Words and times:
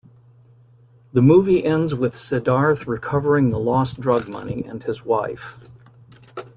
The 1.13 1.21
movie 1.21 1.63
ends 1.63 1.93
with 1.93 2.13
Siddharth 2.13 2.87
recovering 2.87 3.49
the 3.49 3.59
lost 3.59 3.99
drug 3.99 4.27
money 4.27 4.63
and 4.63 4.81
his 4.81 5.05
wife. 5.05 5.59